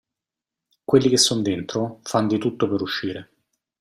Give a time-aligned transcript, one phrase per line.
[0.83, 3.29] Quelli che son dentro, fan di tutto per uscire.